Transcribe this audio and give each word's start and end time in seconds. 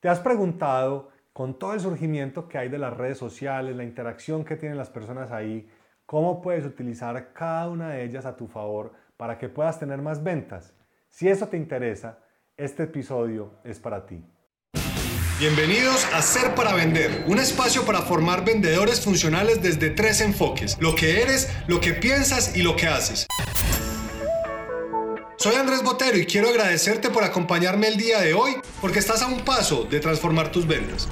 ¿Te 0.00 0.08
has 0.08 0.20
preguntado, 0.20 1.10
con 1.32 1.58
todo 1.58 1.74
el 1.74 1.80
surgimiento 1.80 2.48
que 2.48 2.56
hay 2.56 2.68
de 2.68 2.78
las 2.78 2.96
redes 2.96 3.18
sociales, 3.18 3.74
la 3.74 3.82
interacción 3.82 4.44
que 4.44 4.54
tienen 4.54 4.78
las 4.78 4.90
personas 4.90 5.32
ahí, 5.32 5.68
cómo 6.06 6.40
puedes 6.40 6.64
utilizar 6.64 7.32
cada 7.32 7.68
una 7.68 7.90
de 7.90 8.04
ellas 8.04 8.24
a 8.24 8.36
tu 8.36 8.46
favor 8.46 8.92
para 9.16 9.38
que 9.38 9.48
puedas 9.48 9.80
tener 9.80 10.00
más 10.00 10.22
ventas? 10.22 10.72
Si 11.08 11.28
eso 11.28 11.48
te 11.48 11.56
interesa, 11.56 12.20
este 12.56 12.84
episodio 12.84 13.54
es 13.64 13.80
para 13.80 14.06
ti. 14.06 14.24
Bienvenidos 15.40 16.06
a 16.14 16.22
Ser 16.22 16.54
para 16.54 16.74
Vender, 16.74 17.24
un 17.26 17.40
espacio 17.40 17.84
para 17.84 18.02
formar 18.02 18.44
vendedores 18.44 19.00
funcionales 19.00 19.62
desde 19.62 19.90
tres 19.90 20.20
enfoques, 20.20 20.80
lo 20.80 20.94
que 20.94 21.22
eres, 21.22 21.52
lo 21.66 21.80
que 21.80 21.92
piensas 21.94 22.56
y 22.56 22.62
lo 22.62 22.76
que 22.76 22.86
haces. 22.86 23.26
Soy 25.38 25.54
Andrés 25.54 25.84
Botero 25.84 26.18
y 26.18 26.26
quiero 26.26 26.48
agradecerte 26.48 27.10
por 27.10 27.22
acompañarme 27.22 27.86
el 27.86 27.96
día 27.96 28.20
de 28.20 28.34
hoy 28.34 28.56
porque 28.80 28.98
estás 28.98 29.22
a 29.22 29.28
un 29.28 29.44
paso 29.44 29.84
de 29.88 30.00
transformar 30.00 30.50
tus 30.50 30.66
ventas. 30.66 31.06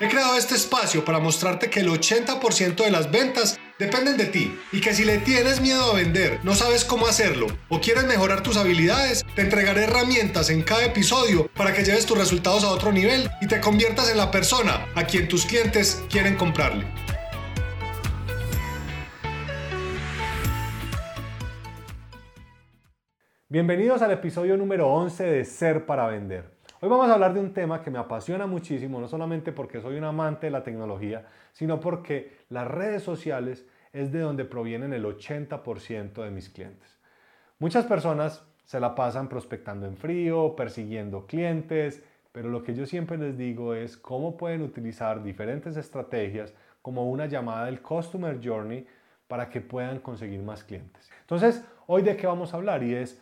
He 0.00 0.08
creado 0.08 0.36
este 0.36 0.56
espacio 0.56 1.04
para 1.04 1.20
mostrarte 1.20 1.70
que 1.70 1.78
el 1.78 1.90
80% 1.90 2.82
de 2.82 2.90
las 2.90 3.12
ventas 3.12 3.56
dependen 3.78 4.16
de 4.16 4.24
ti 4.26 4.52
y 4.72 4.80
que 4.80 4.92
si 4.92 5.04
le 5.04 5.18
tienes 5.18 5.60
miedo 5.60 5.92
a 5.92 5.94
vender, 5.94 6.40
no 6.42 6.56
sabes 6.56 6.84
cómo 6.84 7.06
hacerlo 7.06 7.46
o 7.68 7.80
quieres 7.80 8.02
mejorar 8.06 8.42
tus 8.42 8.56
habilidades, 8.56 9.24
te 9.36 9.42
entregaré 9.42 9.84
herramientas 9.84 10.50
en 10.50 10.62
cada 10.62 10.86
episodio 10.86 11.48
para 11.54 11.72
que 11.72 11.84
lleves 11.84 12.04
tus 12.04 12.18
resultados 12.18 12.64
a 12.64 12.70
otro 12.70 12.90
nivel 12.90 13.30
y 13.40 13.46
te 13.46 13.60
conviertas 13.60 14.10
en 14.10 14.16
la 14.16 14.32
persona 14.32 14.88
a 14.96 15.04
quien 15.04 15.28
tus 15.28 15.46
clientes 15.46 16.02
quieren 16.10 16.34
comprarle. 16.34 16.84
Bienvenidos 23.50 24.02
al 24.02 24.10
episodio 24.10 24.58
número 24.58 24.92
11 24.92 25.24
de 25.24 25.44
Ser 25.46 25.86
para 25.86 26.06
Vender. 26.06 26.50
Hoy 26.82 26.88
vamos 26.90 27.08
a 27.08 27.14
hablar 27.14 27.32
de 27.32 27.40
un 27.40 27.54
tema 27.54 27.80
que 27.80 27.90
me 27.90 27.98
apasiona 27.98 28.46
muchísimo, 28.46 29.00
no 29.00 29.08
solamente 29.08 29.52
porque 29.52 29.80
soy 29.80 29.96
un 29.96 30.04
amante 30.04 30.48
de 30.48 30.50
la 30.50 30.62
tecnología, 30.62 31.24
sino 31.52 31.80
porque 31.80 32.36
las 32.50 32.68
redes 32.68 33.02
sociales 33.02 33.66
es 33.94 34.12
de 34.12 34.18
donde 34.18 34.44
provienen 34.44 34.92
el 34.92 35.06
80% 35.06 36.22
de 36.22 36.30
mis 36.30 36.50
clientes. 36.50 36.98
Muchas 37.58 37.86
personas 37.86 38.46
se 38.66 38.80
la 38.80 38.94
pasan 38.94 39.30
prospectando 39.30 39.86
en 39.86 39.96
frío, 39.96 40.54
persiguiendo 40.54 41.26
clientes, 41.26 42.02
pero 42.32 42.50
lo 42.50 42.62
que 42.62 42.74
yo 42.74 42.84
siempre 42.84 43.16
les 43.16 43.38
digo 43.38 43.72
es 43.72 43.96
cómo 43.96 44.36
pueden 44.36 44.60
utilizar 44.60 45.22
diferentes 45.22 45.74
estrategias 45.78 46.52
como 46.82 47.10
una 47.10 47.24
llamada 47.24 47.64
del 47.64 47.80
Customer 47.80 48.38
Journey 48.44 48.86
para 49.26 49.48
que 49.48 49.62
puedan 49.62 50.00
conseguir 50.00 50.42
más 50.42 50.64
clientes. 50.64 51.10
Entonces, 51.22 51.64
hoy 51.86 52.02
de 52.02 52.14
qué 52.14 52.26
vamos 52.26 52.52
a 52.52 52.58
hablar 52.58 52.82
y 52.82 52.94
es 52.94 53.18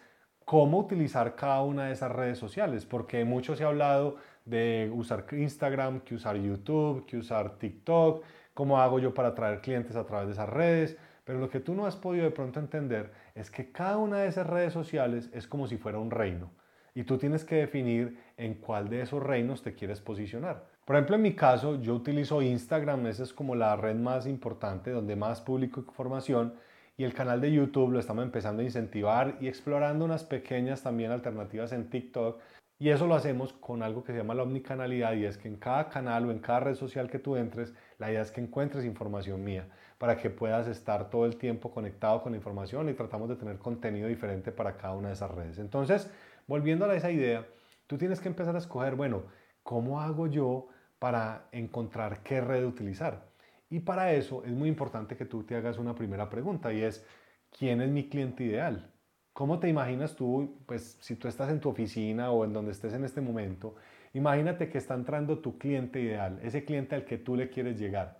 cómo 0.46 0.78
utilizar 0.78 1.34
cada 1.34 1.60
una 1.62 1.86
de 1.86 1.92
esas 1.92 2.12
redes 2.12 2.38
sociales, 2.38 2.86
porque 2.86 3.24
mucho 3.24 3.56
se 3.56 3.64
ha 3.64 3.66
hablado 3.66 4.16
de 4.44 4.88
usar 4.94 5.26
Instagram, 5.32 6.00
que 6.00 6.14
usar 6.14 6.36
YouTube, 6.36 7.04
que 7.04 7.16
usar 7.16 7.58
TikTok, 7.58 8.24
cómo 8.54 8.78
hago 8.80 9.00
yo 9.00 9.12
para 9.12 9.30
atraer 9.30 9.60
clientes 9.60 9.96
a 9.96 10.06
través 10.06 10.28
de 10.28 10.34
esas 10.34 10.48
redes, 10.48 10.96
pero 11.24 11.40
lo 11.40 11.50
que 11.50 11.58
tú 11.58 11.74
no 11.74 11.84
has 11.84 11.96
podido 11.96 12.24
de 12.24 12.30
pronto 12.30 12.60
entender 12.60 13.10
es 13.34 13.50
que 13.50 13.72
cada 13.72 13.98
una 13.98 14.20
de 14.20 14.28
esas 14.28 14.46
redes 14.46 14.72
sociales 14.72 15.28
es 15.32 15.48
como 15.48 15.66
si 15.66 15.78
fuera 15.78 15.98
un 15.98 16.12
reino 16.12 16.48
y 16.94 17.02
tú 17.02 17.18
tienes 17.18 17.44
que 17.44 17.56
definir 17.56 18.16
en 18.36 18.54
cuál 18.54 18.88
de 18.88 19.02
esos 19.02 19.20
reinos 19.20 19.62
te 19.62 19.74
quieres 19.74 20.00
posicionar. 20.00 20.64
Por 20.84 20.94
ejemplo, 20.94 21.16
en 21.16 21.22
mi 21.22 21.34
caso, 21.34 21.82
yo 21.82 21.96
utilizo 21.96 22.40
Instagram, 22.40 23.08
esa 23.08 23.24
es 23.24 23.32
como 23.32 23.56
la 23.56 23.74
red 23.74 23.96
más 23.96 24.28
importante 24.28 24.92
donde 24.92 25.16
más 25.16 25.40
publico 25.40 25.80
información 25.80 26.54
y 26.96 27.04
el 27.04 27.12
canal 27.12 27.40
de 27.40 27.52
YouTube 27.52 27.92
lo 27.92 27.98
estamos 27.98 28.24
empezando 28.24 28.62
a 28.62 28.64
incentivar 28.64 29.36
y 29.40 29.48
explorando 29.48 30.04
unas 30.04 30.24
pequeñas 30.24 30.82
también 30.82 31.10
alternativas 31.10 31.72
en 31.72 31.90
TikTok. 31.90 32.40
Y 32.78 32.90
eso 32.90 33.06
lo 33.06 33.14
hacemos 33.14 33.52
con 33.54 33.82
algo 33.82 34.04
que 34.04 34.12
se 34.12 34.18
llama 34.18 34.34
la 34.34 34.42
omnicanalidad 34.42 35.14
y 35.14 35.24
es 35.24 35.38
que 35.38 35.48
en 35.48 35.56
cada 35.56 35.88
canal 35.88 36.26
o 36.26 36.30
en 36.30 36.40
cada 36.40 36.60
red 36.60 36.74
social 36.74 37.10
que 37.10 37.18
tú 37.18 37.36
entres, 37.36 37.74
la 37.98 38.10
idea 38.10 38.22
es 38.22 38.30
que 38.30 38.40
encuentres 38.40 38.84
información 38.84 39.42
mía 39.42 39.68
para 39.98 40.16
que 40.16 40.28
puedas 40.28 40.66
estar 40.68 41.08
todo 41.08 41.24
el 41.24 41.36
tiempo 41.36 41.70
conectado 41.70 42.22
con 42.22 42.32
la 42.32 42.38
información 42.38 42.88
y 42.88 42.94
tratamos 42.94 43.30
de 43.30 43.36
tener 43.36 43.58
contenido 43.58 44.08
diferente 44.08 44.52
para 44.52 44.76
cada 44.76 44.94
una 44.94 45.08
de 45.08 45.14
esas 45.14 45.30
redes. 45.30 45.58
Entonces, 45.58 46.10
volviendo 46.46 46.84
a 46.84 46.94
esa 46.94 47.10
idea, 47.10 47.46
tú 47.86 47.96
tienes 47.96 48.20
que 48.20 48.28
empezar 48.28 48.54
a 48.54 48.58
escoger, 48.58 48.94
bueno, 48.94 49.22
¿cómo 49.62 50.00
hago 50.00 50.26
yo 50.26 50.68
para 50.98 51.48
encontrar 51.52 52.22
qué 52.22 52.42
red 52.42 52.66
utilizar? 52.66 53.35
Y 53.68 53.80
para 53.80 54.12
eso 54.12 54.44
es 54.44 54.52
muy 54.52 54.68
importante 54.68 55.16
que 55.16 55.24
tú 55.24 55.42
te 55.42 55.56
hagas 55.56 55.78
una 55.78 55.94
primera 55.94 56.30
pregunta 56.30 56.72
y 56.72 56.82
es, 56.82 57.04
¿quién 57.50 57.80
es 57.80 57.90
mi 57.90 58.08
cliente 58.08 58.44
ideal? 58.44 58.92
¿Cómo 59.32 59.58
te 59.58 59.68
imaginas 59.68 60.14
tú, 60.16 60.62
pues 60.66 60.96
si 61.00 61.16
tú 61.16 61.28
estás 61.28 61.50
en 61.50 61.60
tu 61.60 61.68
oficina 61.68 62.30
o 62.30 62.44
en 62.44 62.52
donde 62.52 62.72
estés 62.72 62.94
en 62.94 63.04
este 63.04 63.20
momento, 63.20 63.74
imagínate 64.14 64.68
que 64.70 64.78
está 64.78 64.94
entrando 64.94 65.40
tu 65.40 65.58
cliente 65.58 66.00
ideal, 66.00 66.38
ese 66.42 66.64
cliente 66.64 66.94
al 66.94 67.04
que 67.04 67.18
tú 67.18 67.36
le 67.36 67.50
quieres 67.50 67.78
llegar. 67.78 68.18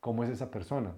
¿Cómo 0.00 0.24
es 0.24 0.30
esa 0.30 0.50
persona? 0.50 0.94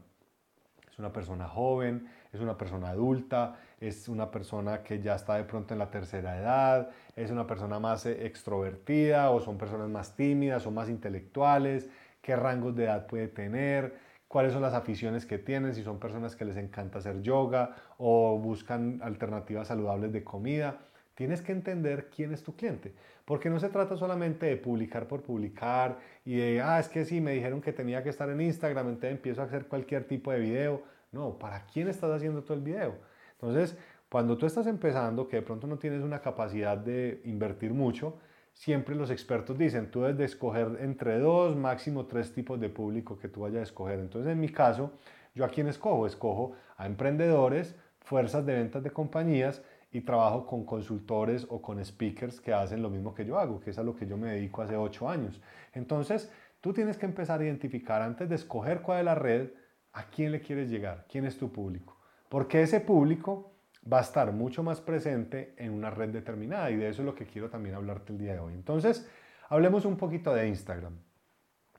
¿Es 0.96 0.98
una 0.98 1.12
persona 1.12 1.46
joven? 1.46 2.08
¿Es 2.32 2.40
una 2.40 2.56
persona 2.56 2.88
adulta? 2.88 3.56
¿Es 3.80 4.08
una 4.08 4.30
persona 4.30 4.82
que 4.82 5.00
ya 5.00 5.14
está 5.14 5.34
de 5.34 5.44
pronto 5.44 5.74
en 5.74 5.78
la 5.78 5.90
tercera 5.90 6.38
edad? 6.38 6.90
¿Es 7.14 7.30
una 7.30 7.46
persona 7.46 7.78
más 7.78 8.06
eh, 8.06 8.24
extrovertida 8.26 9.30
o 9.30 9.40
son 9.40 9.58
personas 9.58 9.88
más 9.88 10.16
tímidas 10.16 10.66
o 10.66 10.70
más 10.70 10.88
intelectuales? 10.88 11.90
Qué 12.26 12.34
rangos 12.34 12.74
de 12.74 12.86
edad 12.86 13.06
puede 13.06 13.28
tener, 13.28 13.94
cuáles 14.26 14.52
son 14.52 14.60
las 14.60 14.74
aficiones 14.74 15.24
que 15.24 15.38
tienen, 15.38 15.72
si 15.74 15.84
son 15.84 16.00
personas 16.00 16.34
que 16.34 16.44
les 16.44 16.56
encanta 16.56 16.98
hacer 16.98 17.22
yoga 17.22 17.76
o 17.98 18.36
buscan 18.36 18.98
alternativas 19.00 19.68
saludables 19.68 20.12
de 20.12 20.24
comida. 20.24 20.80
Tienes 21.14 21.40
que 21.40 21.52
entender 21.52 22.10
quién 22.10 22.32
es 22.32 22.42
tu 22.42 22.56
cliente, 22.56 22.92
porque 23.24 23.48
no 23.48 23.60
se 23.60 23.68
trata 23.68 23.96
solamente 23.96 24.46
de 24.46 24.56
publicar 24.56 25.06
por 25.06 25.22
publicar 25.22 25.98
y 26.24 26.34
de, 26.34 26.60
ah, 26.60 26.80
es 26.80 26.88
que 26.88 27.04
sí, 27.04 27.20
me 27.20 27.30
dijeron 27.30 27.60
que 27.60 27.72
tenía 27.72 28.02
que 28.02 28.08
estar 28.08 28.28
en 28.28 28.40
Instagram, 28.40 28.88
entonces 28.88 29.12
empiezo 29.12 29.40
a 29.40 29.44
hacer 29.44 29.66
cualquier 29.66 30.02
tipo 30.08 30.32
de 30.32 30.40
video. 30.40 30.82
No, 31.12 31.38
¿para 31.38 31.64
quién 31.66 31.86
estás 31.86 32.10
haciendo 32.10 32.42
todo 32.42 32.54
el 32.54 32.64
video? 32.64 32.96
Entonces, 33.34 33.78
cuando 34.10 34.36
tú 34.36 34.46
estás 34.46 34.66
empezando, 34.66 35.28
que 35.28 35.36
de 35.36 35.42
pronto 35.42 35.68
no 35.68 35.78
tienes 35.78 36.02
una 36.02 36.20
capacidad 36.20 36.76
de 36.76 37.20
invertir 37.24 37.72
mucho, 37.72 38.18
siempre 38.56 38.94
los 38.94 39.10
expertos 39.10 39.56
dicen, 39.58 39.90
tú 39.90 40.00
debes 40.00 40.16
de 40.16 40.24
escoger 40.24 40.78
entre 40.80 41.18
dos, 41.18 41.54
máximo 41.54 42.06
tres 42.06 42.32
tipos 42.32 42.58
de 42.58 42.70
público 42.70 43.18
que 43.18 43.28
tú 43.28 43.42
vayas 43.42 43.60
a 43.60 43.62
escoger. 43.64 44.00
Entonces, 44.00 44.32
en 44.32 44.40
mi 44.40 44.48
caso, 44.48 44.92
yo 45.34 45.44
a 45.44 45.48
quién 45.48 45.68
escojo? 45.68 46.06
Escojo 46.06 46.52
a 46.78 46.86
emprendedores, 46.86 47.76
fuerzas 48.00 48.46
de 48.46 48.54
ventas 48.54 48.82
de 48.82 48.90
compañías 48.90 49.62
y 49.92 50.00
trabajo 50.00 50.46
con 50.46 50.64
consultores 50.64 51.46
o 51.50 51.60
con 51.60 51.84
speakers 51.84 52.40
que 52.40 52.54
hacen 52.54 52.82
lo 52.82 52.88
mismo 52.88 53.14
que 53.14 53.26
yo 53.26 53.38
hago, 53.38 53.60
que 53.60 53.70
es 53.70 53.78
a 53.78 53.82
lo 53.82 53.94
que 53.94 54.06
yo 54.06 54.16
me 54.16 54.32
dedico 54.32 54.62
hace 54.62 54.76
ocho 54.76 55.08
años. 55.08 55.40
Entonces, 55.74 56.32
tú 56.62 56.72
tienes 56.72 56.96
que 56.96 57.06
empezar 57.06 57.40
a 57.40 57.44
identificar 57.44 58.00
antes 58.00 58.28
de 58.28 58.36
escoger 58.36 58.80
cuál 58.80 59.00
es 59.00 59.04
la 59.04 59.14
red, 59.14 59.50
a 59.92 60.04
quién 60.08 60.32
le 60.32 60.40
quieres 60.40 60.70
llegar, 60.70 61.04
quién 61.10 61.26
es 61.26 61.36
tu 61.36 61.52
público. 61.52 61.98
Porque 62.30 62.62
ese 62.62 62.80
público 62.80 63.55
va 63.90 63.98
a 63.98 64.02
estar 64.02 64.32
mucho 64.32 64.62
más 64.62 64.80
presente 64.80 65.54
en 65.56 65.72
una 65.72 65.90
red 65.90 66.10
determinada 66.10 66.70
y 66.70 66.76
de 66.76 66.88
eso 66.88 67.02
es 67.02 67.06
lo 67.06 67.14
que 67.14 67.26
quiero 67.26 67.50
también 67.50 67.74
hablarte 67.74 68.12
el 68.12 68.18
día 68.18 68.32
de 68.32 68.40
hoy. 68.40 68.54
Entonces, 68.54 69.08
hablemos 69.48 69.84
un 69.84 69.96
poquito 69.96 70.34
de 70.34 70.48
Instagram. 70.48 70.96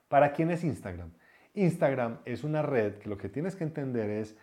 ¿Para 0.08 0.32
quién 0.32 0.50
es 0.50 0.64
Instagram? 0.64 1.12
Instagram 1.54 2.20
es 2.24 2.44
una 2.44 2.62
red 2.62 2.94
que 2.94 3.08
lo 3.08 3.18
que 3.18 3.28
tienes 3.28 3.56
que 3.56 3.64
entender 3.64 4.08
es 4.10 4.36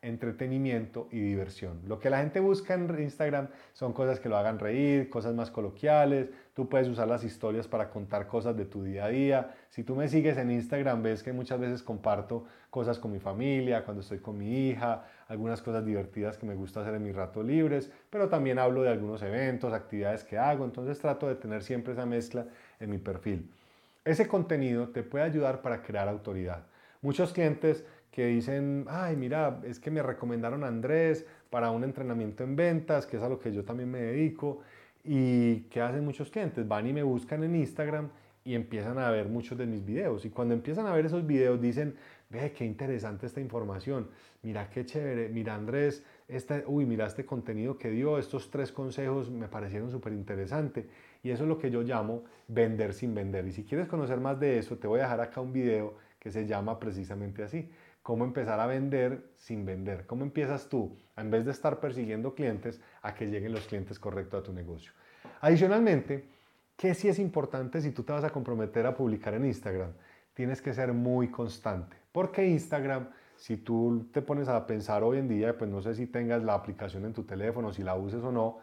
entretenimiento 0.00 1.08
y 1.10 1.20
diversión. 1.20 1.80
Lo 1.86 1.98
que 1.98 2.08
la 2.08 2.18
gente 2.18 2.38
busca 2.38 2.74
en 2.74 2.88
Instagram 3.00 3.48
son 3.72 3.92
cosas 3.92 4.20
que 4.20 4.28
lo 4.28 4.36
hagan 4.36 4.58
reír, 4.58 5.10
cosas 5.10 5.34
más 5.34 5.50
coloquiales. 5.50 6.28
Tú 6.54 6.68
puedes 6.68 6.88
usar 6.88 7.08
las 7.08 7.24
historias 7.24 7.66
para 7.66 7.90
contar 7.90 8.28
cosas 8.28 8.56
de 8.56 8.64
tu 8.64 8.84
día 8.84 9.06
a 9.06 9.08
día. 9.08 9.54
Si 9.70 9.82
tú 9.82 9.96
me 9.96 10.08
sigues 10.08 10.36
en 10.38 10.52
Instagram, 10.52 11.02
ves 11.02 11.22
que 11.22 11.32
muchas 11.32 11.58
veces 11.58 11.82
comparto 11.82 12.44
cosas 12.70 12.98
con 12.98 13.10
mi 13.10 13.18
familia, 13.18 13.84
cuando 13.84 14.02
estoy 14.02 14.18
con 14.18 14.38
mi 14.38 14.68
hija, 14.68 15.04
algunas 15.26 15.62
cosas 15.62 15.84
divertidas 15.84 16.38
que 16.38 16.46
me 16.46 16.54
gusta 16.54 16.80
hacer 16.80 16.94
en 16.94 17.02
mis 17.02 17.16
ratos 17.16 17.44
libres, 17.44 17.90
pero 18.08 18.28
también 18.28 18.58
hablo 18.58 18.82
de 18.82 18.90
algunos 18.90 19.22
eventos, 19.22 19.72
actividades 19.72 20.22
que 20.22 20.38
hago. 20.38 20.64
Entonces 20.64 20.98
trato 21.00 21.26
de 21.26 21.34
tener 21.34 21.64
siempre 21.64 21.94
esa 21.94 22.06
mezcla 22.06 22.46
en 22.78 22.90
mi 22.90 22.98
perfil. 22.98 23.50
Ese 24.04 24.28
contenido 24.28 24.88
te 24.88 25.02
puede 25.02 25.24
ayudar 25.24 25.60
para 25.60 25.82
crear 25.82 26.08
autoridad. 26.08 26.64
Muchos 27.00 27.32
clientes 27.32 27.84
que 28.18 28.26
dicen, 28.26 28.84
ay, 28.88 29.14
mira, 29.14 29.60
es 29.62 29.78
que 29.78 29.92
me 29.92 30.02
recomendaron 30.02 30.64
a 30.64 30.66
Andrés 30.66 31.24
para 31.50 31.70
un 31.70 31.84
entrenamiento 31.84 32.42
en 32.42 32.56
ventas, 32.56 33.06
que 33.06 33.16
es 33.16 33.22
a 33.22 33.28
lo 33.28 33.38
que 33.38 33.52
yo 33.52 33.62
también 33.62 33.88
me 33.88 34.00
dedico. 34.00 34.58
¿Y 35.04 35.60
qué 35.70 35.80
hacen 35.80 36.04
muchos 36.04 36.28
clientes? 36.28 36.66
Van 36.66 36.84
y 36.84 36.92
me 36.92 37.04
buscan 37.04 37.44
en 37.44 37.54
Instagram 37.54 38.10
y 38.42 38.56
empiezan 38.56 38.98
a 38.98 39.08
ver 39.12 39.28
muchos 39.28 39.56
de 39.56 39.66
mis 39.66 39.84
videos. 39.84 40.24
Y 40.24 40.30
cuando 40.30 40.52
empiezan 40.52 40.86
a 40.86 40.92
ver 40.94 41.06
esos 41.06 41.24
videos 41.24 41.60
dicen, 41.60 41.94
ve, 42.28 42.50
qué 42.50 42.64
interesante 42.64 43.24
esta 43.24 43.40
información, 43.40 44.08
mira 44.42 44.68
qué 44.68 44.84
chévere, 44.84 45.28
mira 45.28 45.54
Andrés, 45.54 46.02
esta, 46.26 46.64
uy, 46.66 46.86
mira 46.86 47.06
este 47.06 47.24
contenido 47.24 47.78
que 47.78 47.88
dio, 47.88 48.18
estos 48.18 48.50
tres 48.50 48.72
consejos 48.72 49.30
me 49.30 49.46
parecieron 49.46 49.92
súper 49.92 50.12
interesantes. 50.12 50.86
Y 51.22 51.30
eso 51.30 51.44
es 51.44 51.48
lo 51.48 51.56
que 51.56 51.70
yo 51.70 51.82
llamo 51.82 52.24
vender 52.48 52.94
sin 52.94 53.14
vender. 53.14 53.46
Y 53.46 53.52
si 53.52 53.62
quieres 53.62 53.86
conocer 53.86 54.18
más 54.18 54.40
de 54.40 54.58
eso, 54.58 54.76
te 54.76 54.88
voy 54.88 54.98
a 54.98 55.04
dejar 55.04 55.20
acá 55.20 55.40
un 55.40 55.52
video 55.52 55.94
que 56.18 56.32
se 56.32 56.48
llama 56.48 56.80
precisamente 56.80 57.44
así 57.44 57.70
cómo 58.08 58.24
empezar 58.24 58.58
a 58.58 58.64
vender 58.64 59.32
sin 59.36 59.66
vender. 59.66 60.06
¿Cómo 60.06 60.24
empiezas 60.24 60.70
tú, 60.70 60.96
en 61.14 61.30
vez 61.30 61.44
de 61.44 61.50
estar 61.50 61.78
persiguiendo 61.78 62.34
clientes, 62.34 62.80
a 63.02 63.14
que 63.14 63.26
lleguen 63.26 63.52
los 63.52 63.66
clientes 63.66 63.98
correctos 63.98 64.40
a 64.40 64.42
tu 64.42 64.50
negocio? 64.50 64.92
Adicionalmente, 65.42 66.24
¿qué 66.74 66.94
sí 66.94 67.08
es 67.08 67.18
importante 67.18 67.82
si 67.82 67.90
tú 67.90 68.04
te 68.04 68.14
vas 68.14 68.24
a 68.24 68.30
comprometer 68.30 68.86
a 68.86 68.96
publicar 68.96 69.34
en 69.34 69.44
Instagram? 69.44 69.90
Tienes 70.32 70.62
que 70.62 70.72
ser 70.72 70.94
muy 70.94 71.28
constante, 71.28 71.98
porque 72.10 72.48
Instagram, 72.48 73.10
si 73.36 73.58
tú 73.58 74.08
te 74.10 74.22
pones 74.22 74.48
a 74.48 74.66
pensar 74.66 75.02
hoy 75.02 75.18
en 75.18 75.28
día, 75.28 75.58
pues 75.58 75.70
no 75.70 75.82
sé 75.82 75.94
si 75.94 76.06
tengas 76.06 76.42
la 76.42 76.54
aplicación 76.54 77.04
en 77.04 77.12
tu 77.12 77.24
teléfono, 77.24 77.74
si 77.74 77.82
la 77.82 77.94
uses 77.94 78.24
o 78.24 78.32
no, 78.32 78.60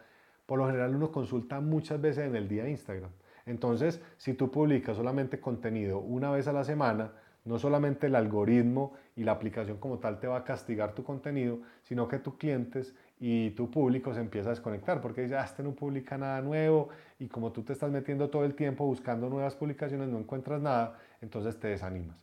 por 0.48 0.58
lo 0.58 0.66
general 0.66 0.96
uno 0.96 1.12
consulta 1.12 1.60
muchas 1.60 2.02
veces 2.02 2.26
en 2.26 2.36
el 2.36 2.48
día 2.48 2.68
Instagram. 2.68 3.12
Entonces, 3.46 4.02
si 4.18 4.34
tú 4.34 4.50
publicas 4.50 4.98
solamente 4.98 5.40
contenido 5.40 6.00
una 6.00 6.32
vez 6.32 6.48
a 6.48 6.52
la 6.52 6.64
semana, 6.64 7.12
no 7.46 7.60
solamente 7.60 8.08
el 8.08 8.16
algoritmo 8.16 8.94
y 9.16 9.24
la 9.24 9.32
aplicación 9.32 9.78
como 9.78 10.00
tal 10.00 10.20
te 10.20 10.28
va 10.28 10.38
a 10.38 10.44
castigar 10.44 10.94
tu 10.94 11.04
contenido, 11.04 11.60
sino 11.84 12.08
que 12.08 12.20
tus 12.20 12.36
clientes 12.36 12.96
y 13.20 13.52
tu 13.52 13.72
público 13.72 14.14
se 14.14 14.20
empieza 14.20 14.50
a 14.50 14.52
desconectar 14.52 15.00
porque 15.00 15.22
dice, 15.22 15.38
ah, 15.38 15.46
este 15.46 15.64
no 15.64 15.72
publica 15.72 16.18
nada 16.18 16.42
nuevo 16.42 16.90
y 17.20 17.28
como 17.28 17.52
tú 17.52 17.64
te 17.64 17.74
estás 17.74 17.92
metiendo 17.92 18.30
todo 18.30 18.44
el 18.44 18.56
tiempo 18.56 18.86
buscando 18.86 19.30
nuevas 19.30 19.56
publicaciones, 19.56 20.10
no 20.10 20.20
encuentras 20.20 20.62
nada, 20.62 20.98
entonces 21.22 21.60
te 21.60 21.68
desanimas. 21.70 22.18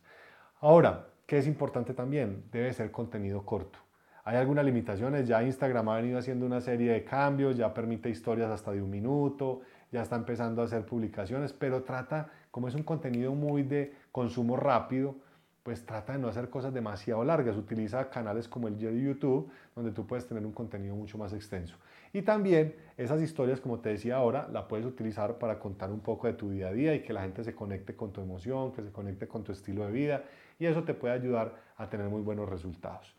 Ahora, 0.59 1.07
¿qué 1.25 1.37
es 1.37 1.47
importante 1.47 1.93
también? 1.93 2.43
Debe 2.51 2.71
ser 2.73 2.91
contenido 2.91 3.45
corto. 3.45 3.79
Hay 4.25 4.37
algunas 4.37 4.63
limitaciones, 4.63 5.27
ya 5.27 5.43
Instagram 5.43 5.89
ha 5.89 5.97
venido 5.97 6.17
haciendo 6.17 6.45
una 6.45 6.61
serie 6.61 6.93
de 6.93 7.03
cambios, 7.03 7.57
ya 7.57 7.73
permite 7.73 8.09
historias 8.09 8.49
hasta 8.49 8.71
de 8.71 8.81
un 8.81 8.89
minuto, 8.89 9.61
ya 9.91 10.01
está 10.01 10.15
empezando 10.15 10.61
a 10.61 10.65
hacer 10.65 10.85
publicaciones, 10.85 11.51
pero 11.51 11.83
trata, 11.83 12.29
como 12.49 12.67
es 12.67 12.75
un 12.75 12.83
contenido 12.83 13.35
muy 13.35 13.63
de 13.63 13.93
consumo 14.13 14.55
rápido, 14.55 15.15
pues 15.63 15.85
trata 15.85 16.13
de 16.13 16.19
no 16.19 16.27
hacer 16.27 16.49
cosas 16.49 16.73
demasiado 16.73 17.23
largas. 17.23 17.57
Utiliza 17.57 18.09
canales 18.09 18.47
como 18.47 18.67
el 18.67 18.77
de 18.77 19.01
YouTube, 19.01 19.49
donde 19.75 19.91
tú 19.91 20.05
puedes 20.05 20.27
tener 20.27 20.45
un 20.45 20.51
contenido 20.51 20.95
mucho 20.95 21.17
más 21.17 21.33
extenso. 21.33 21.75
Y 22.13 22.21
también 22.21 22.75
esas 22.95 23.21
historias, 23.21 23.59
como 23.59 23.79
te 23.79 23.89
decía 23.89 24.17
ahora, 24.17 24.47
la 24.51 24.67
puedes 24.67 24.85
utilizar 24.85 25.39
para 25.39 25.57
contar 25.57 25.89
un 25.89 26.01
poco 26.01 26.27
de 26.27 26.33
tu 26.33 26.51
día 26.51 26.67
a 26.67 26.71
día 26.71 26.93
y 26.93 27.01
que 27.01 27.11
la 27.11 27.23
gente 27.23 27.43
se 27.43 27.55
conecte 27.55 27.95
con 27.95 28.13
tu 28.13 28.21
emoción, 28.21 28.71
que 28.71 28.83
se 28.83 28.91
conecte 28.91 29.27
con 29.27 29.43
tu 29.43 29.51
estilo 29.51 29.85
de 29.85 29.91
vida. 29.91 30.23
Y 30.59 30.67
eso 30.67 30.83
te 30.83 30.93
puede 30.93 31.15
ayudar 31.15 31.55
a 31.75 31.89
tener 31.89 32.07
muy 32.07 32.21
buenos 32.21 32.47
resultados. 32.47 33.15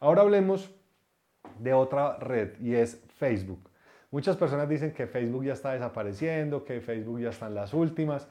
Ahora 0.00 0.22
hablemos 0.22 0.74
de 1.60 1.72
otra 1.72 2.16
red 2.16 2.58
y 2.60 2.74
es 2.74 3.00
Facebook. 3.16 3.70
Muchas 4.10 4.36
personas 4.36 4.68
dicen 4.68 4.92
que 4.92 5.06
Facebook 5.06 5.44
ya 5.44 5.52
está 5.52 5.72
desapareciendo, 5.72 6.64
que 6.64 6.80
Facebook 6.80 7.20
ya 7.20 7.30
está 7.30 7.46
en 7.46 7.54
las 7.54 7.72
últimas, 7.72 8.28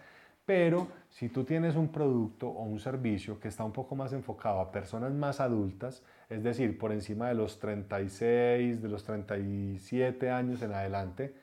pero 0.51 0.89
si 1.09 1.29
tú 1.29 1.45
tienes 1.45 1.77
un 1.77 1.87
producto 1.93 2.49
o 2.49 2.63
un 2.63 2.77
servicio 2.77 3.39
que 3.39 3.47
está 3.47 3.63
un 3.63 3.71
poco 3.71 3.95
más 3.95 4.11
enfocado 4.11 4.59
a 4.59 4.69
personas 4.69 5.13
más 5.13 5.39
adultas, 5.39 6.03
es 6.29 6.43
decir, 6.43 6.77
por 6.77 6.91
encima 6.91 7.29
de 7.29 7.35
los 7.35 7.57
36, 7.57 8.81
de 8.81 8.89
los 8.89 9.05
37 9.05 10.29
años 10.29 10.61
en 10.61 10.73
adelante, 10.73 11.33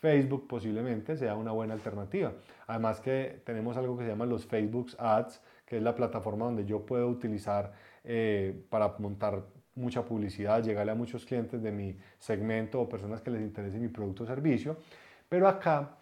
Facebook 0.00 0.48
posiblemente 0.48 1.14
sea 1.18 1.34
una 1.34 1.52
buena 1.52 1.74
alternativa. 1.74 2.32
Además 2.66 3.00
que 3.00 3.42
tenemos 3.44 3.76
algo 3.76 3.98
que 3.98 4.04
se 4.04 4.08
llama 4.08 4.24
los 4.24 4.46
Facebook 4.46 4.92
Ads, 4.96 5.42
que 5.66 5.76
es 5.76 5.82
la 5.82 5.94
plataforma 5.94 6.46
donde 6.46 6.64
yo 6.64 6.86
puedo 6.86 7.06
utilizar 7.08 7.70
eh, 8.02 8.64
para 8.70 8.94
montar 8.98 9.42
mucha 9.74 10.06
publicidad, 10.06 10.64
llegarle 10.64 10.92
a 10.92 10.94
muchos 10.94 11.26
clientes 11.26 11.62
de 11.62 11.70
mi 11.70 11.98
segmento 12.18 12.80
o 12.80 12.88
personas 12.88 13.20
que 13.20 13.30
les 13.30 13.42
interese 13.42 13.78
mi 13.78 13.88
producto 13.88 14.24
o 14.24 14.26
servicio. 14.26 14.78
Pero 15.28 15.48
acá, 15.48 15.98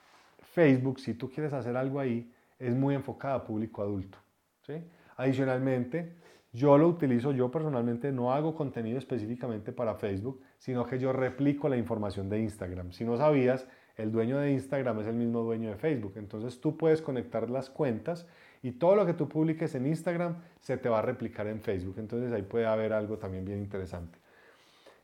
Facebook, 0.52 1.00
si 1.00 1.14
tú 1.14 1.28
quieres 1.28 1.52
hacer 1.52 1.76
algo 1.76 1.98
ahí, 1.98 2.31
es 2.62 2.74
muy 2.74 2.94
enfocada 2.94 3.34
a 3.34 3.44
público 3.44 3.82
adulto. 3.82 4.18
¿sí? 4.66 4.74
Adicionalmente, 5.16 6.14
yo 6.52 6.76
lo 6.78 6.88
utilizo, 6.88 7.32
yo 7.32 7.50
personalmente 7.50 8.12
no 8.12 8.32
hago 8.32 8.54
contenido 8.54 8.98
específicamente 8.98 9.72
para 9.72 9.94
Facebook, 9.94 10.40
sino 10.58 10.86
que 10.86 10.98
yo 10.98 11.12
replico 11.12 11.68
la 11.68 11.76
información 11.76 12.28
de 12.28 12.40
Instagram. 12.40 12.92
Si 12.92 13.04
no 13.04 13.16
sabías, 13.16 13.66
el 13.96 14.12
dueño 14.12 14.38
de 14.38 14.52
Instagram 14.52 15.00
es 15.00 15.06
el 15.06 15.14
mismo 15.14 15.40
dueño 15.40 15.70
de 15.70 15.76
Facebook. 15.76 16.14
Entonces 16.16 16.60
tú 16.60 16.76
puedes 16.76 17.02
conectar 17.02 17.50
las 17.50 17.70
cuentas 17.70 18.26
y 18.62 18.72
todo 18.72 18.94
lo 18.96 19.06
que 19.06 19.14
tú 19.14 19.28
publiques 19.28 19.74
en 19.74 19.86
Instagram 19.86 20.36
se 20.60 20.76
te 20.76 20.88
va 20.88 21.00
a 21.00 21.02
replicar 21.02 21.46
en 21.46 21.60
Facebook. 21.60 21.96
Entonces 21.98 22.32
ahí 22.32 22.42
puede 22.42 22.66
haber 22.66 22.92
algo 22.92 23.18
también 23.18 23.44
bien 23.44 23.58
interesante. 23.58 24.18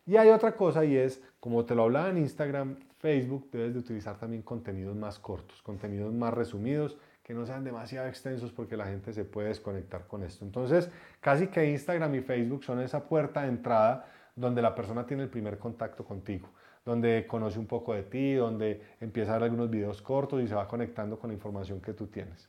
Y 0.07 0.17
hay 0.17 0.31
otra 0.31 0.55
cosa 0.55 0.85
y 0.85 0.97
es, 0.97 1.23
como 1.41 1.65
te 1.65 1.75
lo 1.75 1.83
hablaba 1.83 2.09
en 2.09 2.19
Instagram, 2.19 2.79
Facebook 2.99 3.51
debes 3.53 3.75
de 3.75 3.81
utilizar 3.81 4.19
también 4.19 4.43
contenidos 4.43 4.97
más 4.97 5.19
cortos, 5.19 5.63
contenidos 5.63 6.15
más 6.15 6.33
resumidos, 6.33 6.97
que 7.29 7.35
no 7.35 7.45
sean 7.45 7.63
demasiado 7.63 8.09
extensos 8.09 8.53
porque 8.53 8.75
la 8.75 8.87
gente 8.87 9.13
se 9.13 9.23
puede 9.23 9.49
desconectar 9.49 10.07
con 10.07 10.23
esto. 10.23 10.47
Entonces, 10.47 10.91
casi 11.21 11.49
que 11.49 11.71
Instagram 11.71 12.15
y 12.15 12.21
Facebook 12.23 12.65
son 12.65 12.81
esa 12.81 13.05
puerta 13.05 13.43
de 13.43 13.49
entrada 13.49 14.07
donde 14.35 14.63
la 14.63 14.75
persona 14.75 15.05
tiene 15.05 15.25
el 15.25 15.29
primer 15.29 15.59
contacto 15.59 16.07
contigo, 16.07 16.49
donde 16.87 17.27
conoce 17.27 17.59
un 17.59 17.67
poco 17.67 17.93
de 17.93 18.05
ti, 18.05 18.33
donde 18.33 18.81
empieza 18.99 19.33
a 19.33 19.35
ver 19.35 19.43
algunos 19.43 19.69
videos 19.69 20.01
cortos 20.01 20.41
y 20.41 20.49
se 20.49 20.55
va 20.55 20.67
conectando 20.67 21.19
con 21.19 21.29
la 21.29 21.35
información 21.35 21.83
que 21.83 21.93
tú 21.93 22.07
tienes. 22.07 22.49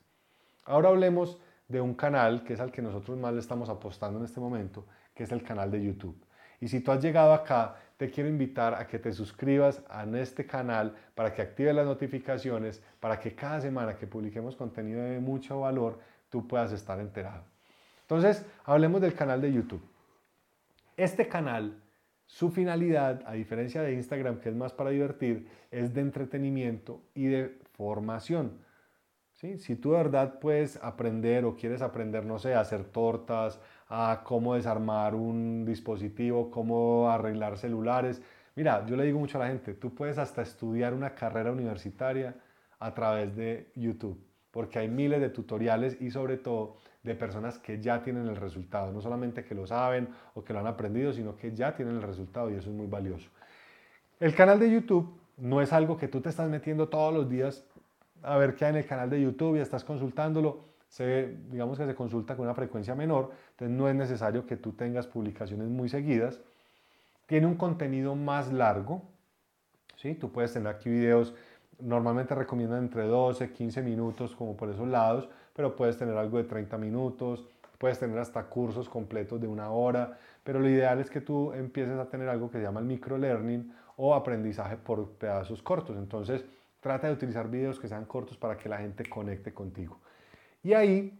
Ahora 0.63 0.87
hablemos 0.87 1.37
de 1.67 1.81
un 1.81 1.93
canal 1.93 2.45
que 2.45 2.53
es 2.53 2.61
al 2.61 2.71
que 2.71 2.81
nosotros 2.81 3.17
más 3.17 3.33
le 3.33 3.41
estamos 3.41 3.67
apostando 3.67 4.17
en 4.17 4.23
este 4.23 4.39
momento, 4.39 4.85
que 5.13 5.23
es 5.23 5.31
el 5.33 5.43
canal 5.43 5.69
de 5.71 5.83
YouTube. 5.83 6.25
Y 6.61 6.69
si 6.69 6.79
tú 6.79 6.93
has 6.93 7.03
llegado 7.03 7.33
acá, 7.33 7.75
te 8.00 8.10
quiero 8.10 8.30
invitar 8.30 8.75
a 8.75 8.88
que 8.88 8.98
te 8.98 9.12
suscribas 9.12 9.84
a 9.90 10.06
este 10.18 10.46
canal 10.46 10.96
para 11.16 11.34
que 11.34 11.42
actives 11.42 11.75
las 11.75 11.86
notificaciones, 11.86 12.81
para 12.98 13.19
que 13.19 13.36
cada 13.36 13.60
semana 13.60 13.98
que 13.98 14.07
publiquemos 14.07 14.56
contenido 14.56 15.01
de 15.01 15.19
mucho 15.19 15.60
valor, 15.60 16.00
tú 16.30 16.48
puedas 16.48 16.72
estar 16.72 16.98
enterado. 17.01 17.44
Entonces, 18.04 18.46
hablemos 18.63 19.01
del 19.01 19.13
canal 19.16 19.42
de 19.42 19.51
YouTube. 19.51 19.81
Este 20.96 21.28
canal, 21.28 21.84
su 22.25 22.50
finalidad, 22.50 23.22
a 23.25 23.34
diferencia 23.34 23.81
de 23.81 23.92
Instagram, 23.92 24.40
que 24.40 24.48
es 24.48 24.56
más 24.56 24.72
para 24.72 24.92
divertir, 24.92 25.50
es 25.69 25.94
de 25.94 26.00
entretenimiento 26.00 27.01
y 27.13 27.25
de 27.25 27.60
formación. 27.74 28.62
Si 29.34 29.75
tú 29.75 29.92
de 29.92 29.98
verdad 29.98 30.40
puedes 30.40 30.78
aprender 30.81 31.44
o 31.44 31.57
quieres 31.57 31.81
aprender, 31.81 32.25
no 32.25 32.40
sé, 32.40 32.56
a 32.56 32.62
hacer 32.62 32.86
tortas, 32.86 33.60
a 33.89 34.21
cómo 34.24 34.53
desarmar 34.53 35.15
un 35.15 35.65
dispositivo, 35.65 36.51
cómo 36.51 37.09
arreglar 37.09 37.57
celulares. 37.57 38.21
Mira, 38.56 38.86
yo 38.86 38.95
le 38.95 39.03
digo 39.03 39.19
mucho 39.19 39.38
a 39.38 39.45
la 39.45 39.47
gente, 39.47 39.74
tú 39.74 39.95
puedes 39.95 40.18
hasta 40.19 40.44
estudiar 40.44 40.94
una 40.94 41.15
carrera 41.15 41.51
universitaria 41.51 42.36
a 42.80 42.94
través 42.94 43.36
de 43.36 43.71
YouTube, 43.75 44.24
porque 44.51 44.80
hay 44.80 44.88
miles 44.88 45.19
de 45.19 45.30
tutoriales 45.30 46.00
y 46.00 46.12
sobre 46.12 46.38
todo 46.38 46.77
de 47.03 47.15
personas 47.15 47.57
que 47.57 47.81
ya 47.81 48.03
tienen 48.03 48.27
el 48.27 48.36
resultado, 48.36 48.91
no 48.91 49.01
solamente 49.01 49.44
que 49.44 49.56
lo 49.56 49.65
saben 49.65 50.09
o 50.36 50.44
que 50.44 50.53
lo 50.53 50.59
han 50.59 50.68
aprendido, 50.68 51.12
sino 51.12 51.36
que 51.36 51.56
ya 51.56 51.75
tienen 51.75 51.95
el 51.95 52.03
resultado 52.03 52.51
y 52.51 52.56
eso 52.56 52.69
es 52.69 52.75
muy 52.75 52.88
valioso. 52.88 53.30
El 54.19 54.36
canal 54.36 54.59
de 54.59 54.69
YouTube 54.69 55.18
no 55.38 55.62
es 55.62 55.74
algo 55.74 55.97
que 55.97 56.07
tú 56.07 56.21
te 56.21 56.30
estás 56.30 56.50
metiendo 56.50 56.89
todos 56.89 57.13
los 57.13 57.30
días 57.30 57.65
a 58.24 58.38
ver 58.38 58.56
qué 58.56 58.66
hay 58.66 58.71
en 58.71 58.77
el 58.77 58.86
canal 58.86 59.10
de 59.10 59.21
YouTube 59.21 59.57
y 59.57 59.60
estás 59.60 59.83
consultándolo, 59.83 60.65
se, 60.88 61.38
digamos 61.50 61.77
que 61.77 61.86
se 61.86 61.96
consulta 61.96 62.36
con 62.36 62.46
una 62.46 62.55
frecuencia 62.55 62.96
menor, 62.96 63.32
entonces 63.51 63.75
no 63.77 63.88
es 63.88 63.96
necesario 63.96 64.46
que 64.46 64.58
tú 64.58 64.74
tengas 64.74 65.08
publicaciones 65.08 65.67
muy 65.67 65.88
seguidas. 65.89 66.39
Tiene 67.27 67.46
un 67.46 67.55
contenido 67.55 68.15
más 68.15 68.51
largo, 68.51 69.03
¿sí? 69.96 70.15
tú 70.15 70.32
puedes 70.32 70.51
tener 70.53 70.67
aquí 70.67 70.89
videos, 70.89 71.36
normalmente 71.79 72.34
recomiendan 72.36 72.84
entre 72.84 73.05
12, 73.05 73.51
15 73.51 73.82
minutos 73.84 74.36
como 74.36 74.58
por 74.58 74.70
esos 74.70 74.88
lados, 74.88 75.29
pero 75.55 75.75
puedes 75.75 75.98
tener 75.98 76.17
algo 76.17 76.38
de 76.38 76.46
30 76.46 76.77
minutos, 76.77 77.46
puedes 77.77 78.00
tener 78.00 78.17
hasta 78.17 78.43
cursos 78.46 78.89
completos 78.89 79.39
de 79.39 79.48
una 79.48 79.72
hora, 79.72 80.17
pero 80.43 80.60
lo 80.60 80.67
ideal 80.70 81.00
es 81.00 81.10
que 81.10 81.22
tú 81.22 81.53
empieces 81.53 81.98
a 81.98 82.05
tener 82.10 82.27
algo 82.29 82.50
que 82.50 82.58
se 82.58 82.63
llama 82.63 82.79
el 82.79 82.86
microlearning 82.86 83.74
o 83.98 84.15
aprendizaje 84.15 84.77
por 84.77 85.12
pedazos 85.12 85.62
cortos. 85.62 85.98
Entonces, 85.98 86.46
Trata 86.79 87.07
de 87.07 87.13
utilizar 87.13 87.50
videos 87.50 87.79
que 87.79 87.88
sean 87.88 88.05
cortos 88.05 88.38
para 88.38 88.57
que 88.57 88.69
la 88.69 88.77
gente 88.77 89.03
conecte 89.05 89.53
contigo. 89.53 90.00
Y 90.63 90.74
ahí 90.74 91.19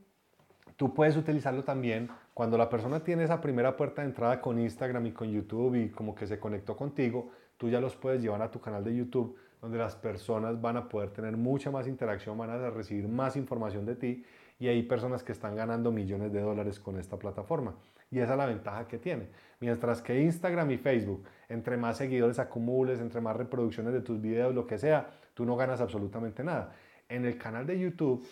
tú 0.78 0.94
puedes 0.94 1.18
utilizarlo 1.18 1.64
también 1.64 2.10
cuando 2.34 2.58
la 2.58 2.70
persona 2.70 3.04
tiene 3.04 3.24
esa 3.24 3.42
primera 3.42 3.76
puerta 3.76 4.02
de 4.02 4.08
entrada 4.08 4.40
con 4.40 4.60
Instagram 4.60 5.08
y 5.08 5.12
con 5.12 5.30
YouTube 5.30 5.76
y 5.76 5.90
como 5.90 6.16
que 6.16 6.26
se 6.26 6.40
conectó 6.40 6.78
contigo, 6.78 7.32
tú 7.58 7.70
ya 7.70 7.82
los 7.82 7.96
puedes 7.96 8.22
llevar 8.22 8.42
a 8.42 8.50
tu 8.50 8.62
canal 8.62 8.84
de 8.84 8.96
YouTube 8.96 9.38
donde 9.62 9.78
las 9.78 9.96
personas 9.96 10.62
van 10.62 10.78
a 10.78 10.88
poder 10.88 11.10
tener 11.10 11.36
mucha 11.36 11.70
más 11.70 11.88
interacción, 11.88 12.38
van 12.38 12.50
a 12.50 12.70
recibir 12.70 13.08
más 13.10 13.36
información 13.36 13.86
de 13.86 13.96
ti 13.96 14.24
y 14.58 14.68
hay 14.68 14.84
personas 14.84 15.24
que 15.24 15.32
están 15.32 15.56
ganando 15.56 15.92
millones 15.92 16.32
de 16.32 16.42
dólares 16.42 16.80
con 16.80 16.98
esta 16.98 17.18
plataforma. 17.18 17.76
Y 18.12 18.20
esa 18.20 18.34
es 18.34 18.38
la 18.38 18.46
ventaja 18.46 18.88
que 18.88 18.98
tiene. 18.98 19.30
Mientras 19.60 20.02
que 20.02 20.20
Instagram 20.22 20.72
y 20.72 20.78
Facebook, 20.78 21.26
entre 21.48 21.78
más 21.78 21.98
seguidores 21.98 22.40
acumules, 22.40 23.00
entre 23.00 23.22
más 23.22 23.36
reproducciones 23.36 23.94
de 23.94 24.02
tus 24.02 24.20
videos, 24.22 24.56
lo 24.56 24.66
que 24.66 24.78
sea, 24.78 25.10
tú 25.34 25.46
no 25.46 25.56
ganas 25.56 25.82
absolutamente 25.82 26.44
nada. 26.44 26.74
En 27.08 27.26
el 27.26 27.38
canal 27.38 27.68
de 27.68 27.80
YouTube, 27.80 28.26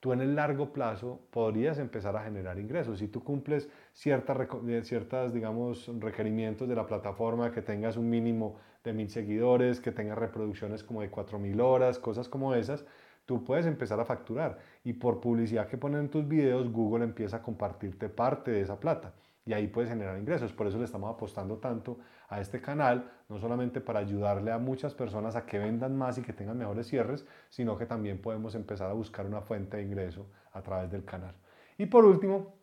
tú 0.00 0.12
en 0.12 0.22
el 0.22 0.34
largo 0.34 0.72
plazo 0.72 1.20
podrías 1.30 1.78
empezar 1.78 2.16
a 2.16 2.24
generar 2.24 2.58
ingresos. 2.58 2.98
Si 2.98 3.08
tú 3.08 3.22
cumples 3.22 3.68
ciertas, 3.92 4.48
eh, 4.66 4.82
ciertas 4.82 5.32
digamos, 5.32 5.90
requerimientos 6.00 6.68
de 6.68 6.74
la 6.74 6.86
plataforma, 6.86 7.52
que 7.52 7.62
tengas 7.62 7.96
un 7.96 8.08
mínimo 8.08 8.56
de 8.82 8.94
mil 8.94 9.10
seguidores, 9.10 9.78
que 9.80 9.92
tengas 9.92 10.18
reproducciones 10.18 10.82
como 10.82 11.02
de 11.02 11.10
cuatro 11.10 11.38
mil 11.38 11.60
horas, 11.60 11.98
cosas 11.98 12.28
como 12.28 12.54
esas, 12.54 12.86
tú 13.30 13.44
puedes 13.44 13.64
empezar 13.64 14.00
a 14.00 14.04
facturar. 14.04 14.58
Y 14.82 14.92
por 14.94 15.20
publicidad 15.20 15.68
que 15.68 15.78
ponen 15.78 16.00
en 16.00 16.08
tus 16.08 16.26
videos, 16.26 16.68
Google 16.72 17.04
empieza 17.04 17.36
a 17.36 17.42
compartirte 17.42 18.08
parte 18.08 18.50
de 18.50 18.62
esa 18.62 18.80
plata. 18.80 19.12
y 19.46 19.52
ahí 19.52 19.68
puedes 19.68 19.88
generar 19.88 20.18
ingresos. 20.18 20.52
Por 20.52 20.66
eso 20.66 20.78
le 20.78 20.84
estamos 20.84 21.14
apostando 21.14 21.58
tanto 21.58 21.98
a 22.28 22.40
este 22.40 22.60
canal, 22.60 23.10
no 23.28 23.38
solamente 23.38 23.80
para 23.80 24.00
ayudarle 24.00 24.50
a 24.50 24.58
muchas 24.58 24.94
personas 24.94 25.36
a 25.36 25.46
que 25.46 25.58
vendan 25.60 25.96
más 25.96 26.18
y 26.18 26.22
que 26.22 26.32
tengan 26.32 26.58
mejores 26.58 26.88
cierres, 26.88 27.24
sino 27.50 27.78
que 27.78 27.86
también 27.86 28.20
podemos 28.20 28.56
empezar 28.56 28.90
a 28.90 28.94
buscar 28.94 29.26
una 29.26 29.40
fuente 29.42 29.76
de 29.76 29.84
ingreso 29.84 30.26
a 30.52 30.60
través 30.60 30.90
del 30.90 31.04
canal. 31.04 31.34
Y 31.78 31.86
por 31.86 32.04
último, 32.04 32.54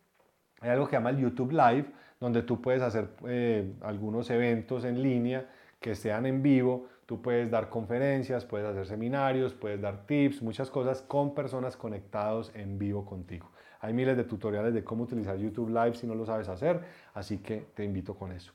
hay 0.60 0.72
algo 0.72 0.86
que 0.88 0.98
llama 0.98 1.12
el 1.12 1.18
YouTube 1.18 1.52
Live, 1.52 1.88
donde 2.20 2.44
tú 2.44 2.62
puedes 2.62 2.82
hacer 2.82 3.10
eh, 3.26 3.74
algunos 3.82 4.30
eventos 4.30 4.84
en 4.84 5.02
línea 5.02 5.50
que 5.80 5.96
sean 5.96 6.26
en 6.26 6.44
vivo. 6.44 6.90
Tú 7.08 7.22
puedes 7.22 7.50
dar 7.50 7.70
conferencias, 7.70 8.44
puedes 8.44 8.68
hacer 8.68 8.86
seminarios, 8.86 9.54
puedes 9.54 9.80
dar 9.80 10.06
tips, 10.06 10.42
muchas 10.42 10.70
cosas 10.70 11.02
con 11.02 11.34
personas 11.34 11.78
conectados 11.78 12.52
en 12.54 12.78
vivo 12.78 13.06
contigo. 13.06 13.50
Hay 13.80 13.94
miles 13.94 14.18
de 14.18 14.26
tutoriales 14.26 14.74
de 14.74 14.84
cómo 14.84 15.06
utilizar 15.06 15.38
YouTube 15.38 15.70
Live 15.70 15.96
si 15.96 16.06
no 16.06 16.16
lo 16.16 16.26
sabes 16.26 16.50
hacer, 16.50 16.82
así 17.14 17.38
que 17.38 17.68
te 17.74 17.86
invito 17.86 18.14
con 18.14 18.34
eso. 18.34 18.52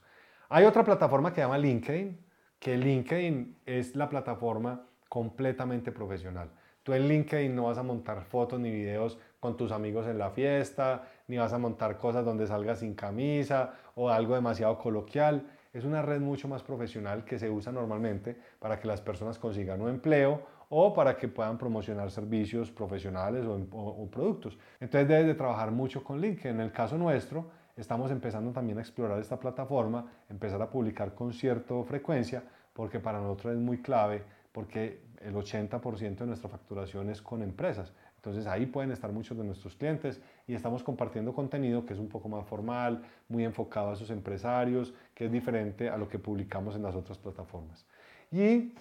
Hay 0.50 0.66
otra 0.66 0.84
plataforma 0.84 1.30
que 1.30 1.36
se 1.36 1.40
llama 1.40 1.56
LinkedIn, 1.56 2.18
que 2.58 2.76
LinkedIn 2.76 3.56
es 3.64 3.96
la 3.96 4.10
plataforma 4.10 4.84
completamente 5.08 5.90
profesional. 5.90 6.50
Tú 6.82 6.92
en 6.92 7.08
LinkedIn 7.08 7.56
no 7.56 7.64
vas 7.64 7.78
a 7.78 7.82
montar 7.82 8.22
fotos 8.24 8.60
ni 8.60 8.70
videos 8.70 9.18
con 9.40 9.56
tus 9.56 9.72
amigos 9.72 10.06
en 10.08 10.18
la 10.18 10.30
fiesta, 10.30 11.08
ni 11.26 11.38
vas 11.38 11.54
a 11.54 11.58
montar 11.58 11.96
cosas 11.96 12.22
donde 12.26 12.46
salgas 12.46 12.80
sin 12.80 12.92
camisa 12.94 13.72
o 13.94 14.10
algo 14.10 14.34
demasiado 14.34 14.76
coloquial. 14.76 15.46
Es 15.72 15.84
una 15.84 16.02
red 16.02 16.20
mucho 16.20 16.48
más 16.48 16.62
profesional 16.62 17.24
que 17.24 17.38
se 17.38 17.48
usa 17.48 17.72
normalmente 17.72 18.36
para 18.58 18.78
que 18.78 18.86
las 18.86 19.00
personas 19.00 19.38
consigan 19.38 19.80
un 19.80 19.88
empleo 19.88 20.42
o 20.68 20.92
para 20.92 21.16
que 21.16 21.28
puedan 21.28 21.56
promocionar 21.56 22.10
servicios 22.10 22.70
profesionales 22.70 23.44
o, 23.46 24.08
productos. 24.10 24.58
Entonces 24.80 25.08
debes 25.08 25.26
de 25.26 25.34
trabajar 25.34 25.70
mucho 25.70 26.04
con 26.04 26.20
LinkedIn. 26.20 26.56
En 26.56 26.60
el 26.60 26.72
caso 26.72 26.98
nuestro, 26.98 27.50
estamos 27.76 28.10
empezando 28.10 28.52
también 28.52 28.78
a 28.78 28.80
explorar 28.82 29.18
esta 29.18 29.38
plataforma, 29.38 30.06
empezar 30.28 30.60
a 30.60 30.70
publicar 30.70 31.14
con 31.14 31.32
cierta 31.32 31.74
frecuencia, 31.84 32.42
porque 32.74 33.00
para 33.00 33.20
nosotros 33.20 33.54
es 33.54 33.58
muy 33.58 33.80
clave, 33.80 34.22
porque 34.52 35.00
el 35.20 35.34
80% 35.34 36.16
de 36.16 36.26
nuestra 36.26 36.50
facturación 36.50 37.08
es 37.08 37.22
con 37.22 37.42
empresas. 37.42 37.92
Entonces 38.16 38.46
ahí 38.46 38.66
pueden 38.66 38.92
estar 38.92 39.10
muchos 39.10 39.36
de 39.36 39.44
nuestros 39.44 39.74
clientes 39.74 40.20
y 40.46 40.54
estamos 40.54 40.82
compartiendo 40.82 41.32
contenido 41.32 41.84
que 41.86 41.94
es 41.94 41.98
un 41.98 42.08
poco 42.08 42.28
más 42.28 42.46
formal, 42.46 43.02
muy 43.28 43.44
enfocado 43.44 43.90
a 43.90 43.92
esos 43.94 44.10
empresarios, 44.10 44.94
que 45.14 45.26
es 45.26 45.32
diferente 45.32 45.88
a 45.88 45.96
lo 45.96 46.08
que 46.08 46.18
publicamos 46.18 46.76
en 46.76 46.82
las 46.82 46.94
otras 46.94 47.18
plataformas. 47.18 47.86
Y 48.30 48.74